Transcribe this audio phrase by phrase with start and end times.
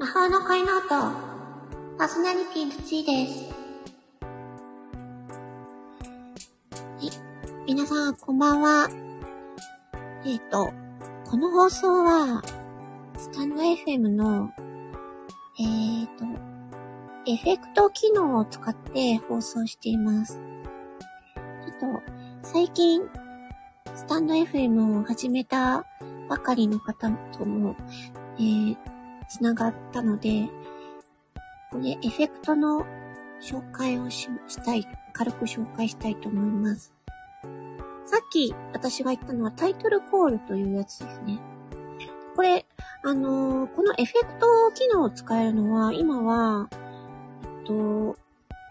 [0.00, 0.88] 魔法の恋ノート、
[1.98, 3.52] パーソナリティのちーです。
[6.72, 7.10] はい。
[7.66, 8.88] 皆さん、こんばんは。
[10.24, 10.72] えっ、と、
[11.26, 12.42] この放送は、
[13.18, 14.50] スタンド FM の、
[15.58, 16.24] えっ、と、
[17.30, 20.40] エフェクト機能を使って放送しています。
[21.36, 22.00] ちょっ
[22.42, 23.02] と、最近、
[23.94, 25.84] スタンド FM を始めた
[26.26, 27.76] ばかりの方とも、
[28.38, 28.76] えー、
[29.30, 30.48] つながったので、
[31.70, 32.84] これ、エフェクトの
[33.40, 36.92] 紹介をししたい、軽く紹介したいと思います。
[38.04, 41.38] さっき私が言ったのはタイトルコールというやつですね。
[42.34, 42.66] これ、
[43.04, 46.68] あのーこのエフェクト機能を使えるのは、今は、
[47.44, 48.16] えっと、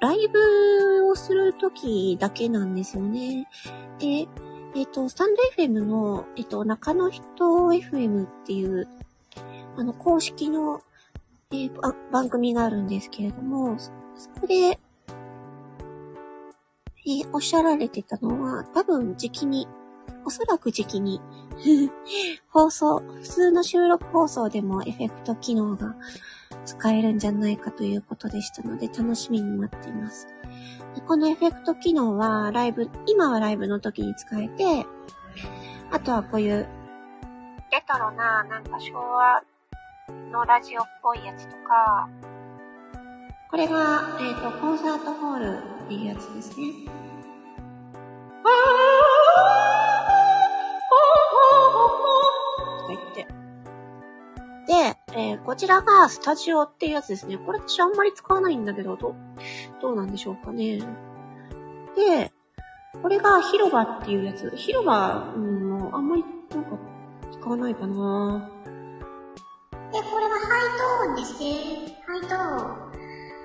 [0.00, 3.48] ライブをするときだけなんですよね。
[3.98, 4.28] で、
[4.74, 7.22] えっと、スタンド FM の、えっと、中の人
[7.68, 8.88] FM っていう、
[9.76, 10.80] あの、公式の、
[11.50, 13.90] えー番組があるんですけれども、そ
[14.40, 19.66] こで、えーおっしゃられてたのは、多分時期に、
[20.24, 21.20] おそらく時期に、
[22.50, 25.94] 放送、普通の収録放送でもエフェクト機能が
[26.64, 30.28] 使えるんじゃないかということでしたので、楽しみに待っています。
[31.06, 34.86] このエフェクト機能は、ライブ、今はライブの時に使えて、
[35.90, 36.68] あとはこういう、
[37.70, 39.42] レトロな、なんか昭和
[40.30, 42.08] のラジオっぽいやつとか、
[43.50, 46.72] これが、えっ、と、コンサートホールっていうやつですね。
[52.78, 53.26] とか言って。
[54.66, 57.36] で、えーこちらがスタジオっていうやつですね。
[57.36, 59.14] これ私あんまり使わないんだけど、どう、
[59.82, 60.78] どうなんでしょうかね。
[61.94, 62.32] で、
[63.02, 64.50] これが広場っていうやつ。
[64.56, 66.78] 広場、うん、あんまりなんか
[67.30, 68.50] 使わないかな。
[69.92, 72.00] で、これはハイトーンですね。
[72.06, 72.82] ハイトーン。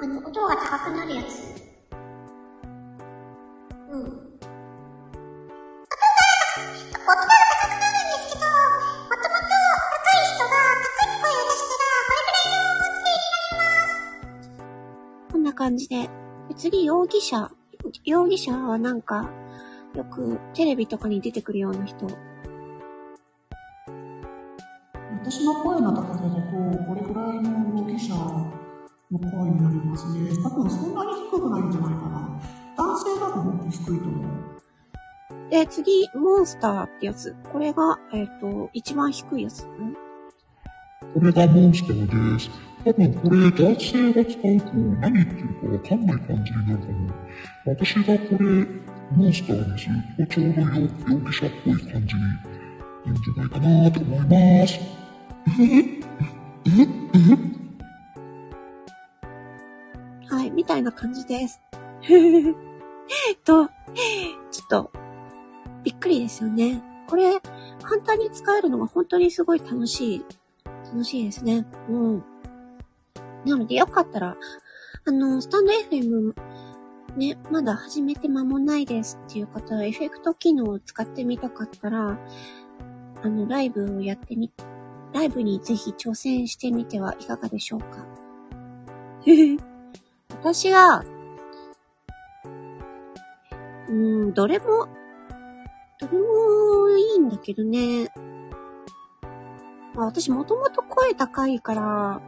[0.00, 1.36] あの、音が高くなるやつ。
[3.90, 4.00] うん。
[4.00, 4.16] 音が、
[6.96, 8.56] 音が高くなるんですけど、も
[9.10, 13.84] ともと若い人が高い声を出したら、これくらいの音程になりま
[14.48, 15.32] す。
[15.32, 16.08] こんな感じで。
[16.48, 17.50] で次、容疑者。
[18.06, 19.30] 容疑者はなんか、
[19.94, 22.06] よくテレビとかに出てくるような人。
[25.22, 26.40] 私の声の高さだと、
[26.86, 30.30] これぐらいの容疑者の声になりますね。
[30.42, 32.40] 多分そんなに低くないんじゃないかな。
[32.76, 35.50] 男性だともっと低いと思う。
[35.50, 37.36] で、次、モンスターってやつ。
[37.52, 39.64] これが、えっ、と、一番低いやつ。
[39.64, 39.94] ん
[41.12, 42.50] これがモンスターです。
[42.82, 47.10] 多分これ男性が使うと何言ってるかわかんない感じになるかも。
[47.66, 48.66] 私がこれ
[49.10, 52.28] モンスターにするとちょうど容容疑者っぽい感じにな
[53.04, 54.99] るんじゃないかなと思います。
[60.28, 61.60] はい、みたいな感じです。
[63.44, 63.70] と、ちょ
[64.64, 64.92] っと、
[65.82, 66.82] びっくりですよね。
[67.08, 67.40] これ、
[67.82, 70.24] 簡単に使えるのが本当にすごい楽しい。
[70.84, 71.66] 楽しいですね。
[71.88, 72.24] うん？
[73.44, 74.36] なので、よかったら、
[75.06, 76.34] あの、スタンド FM、
[77.16, 82.18] ね、まだ始めて間もないですっていう方は、エフェクト機能を使ってみたかったら、
[83.22, 84.50] あの、ライブをやってみ、
[85.12, 88.06] ライブにぜひ挑戦してみてはいかがでしょうか？
[90.40, 91.04] 私が、
[93.88, 94.86] うーん、どれも、
[95.98, 98.08] どれもいいんだけどね。
[99.94, 102.22] まあ、私もともと声高いから、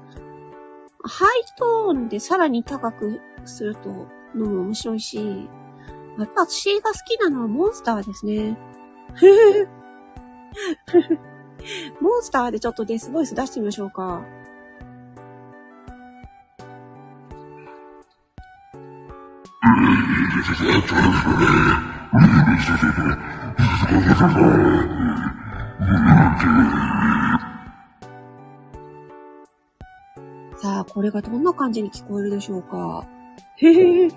[1.04, 3.88] ハイトーンでさらに高くすると
[4.34, 5.48] のも面白いし、
[6.19, 8.59] やっぱ私が好きなのはモンスターですね。
[12.00, 14.23] モンスターでちょっとデスボイス出してみましょうか。
[30.63, 33.04] さあ、これがどんな感じに聞こえるでしょうか。
[33.57, 34.10] へへ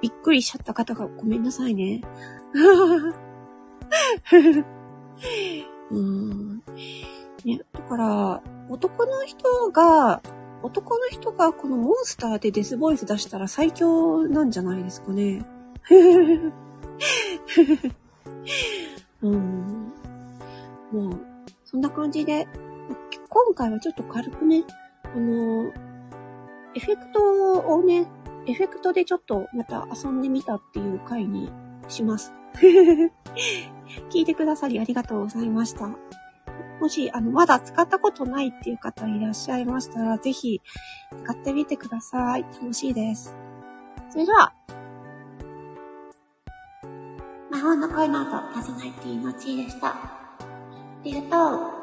[0.00, 2.00] びっくりしちゃった方がごめんなさいね。
[5.90, 6.49] うん。
[7.44, 10.22] ね、だから、男の人が、
[10.62, 15.42] 男の人がこのモンスターでデスボイス出したら最強なんじゃないですかね。
[19.22, 19.92] うん。
[20.92, 21.20] もう、
[21.64, 22.46] そんな感じで、
[23.28, 24.64] 今回はちょっと軽くね、
[25.04, 25.72] あの、
[26.74, 28.06] エフェクトをね、
[28.46, 31.50] エフェクトでちょっとまた遊んでみたっていう回に
[31.88, 32.32] します。
[34.10, 35.90] 聞いてくださりありがとうございました。
[36.80, 40.62] もし、あの、まだ使ったことないっていう方いらっしゃいましたら、ぜひ、
[41.24, 42.42] 使ってみてください。
[42.42, 43.36] 楽しいです。
[44.08, 44.54] それでは、
[47.50, 49.88] 魔法の声の後、パーソナリティのちーでした。
[49.88, 50.38] あ
[51.04, 51.79] りがとう。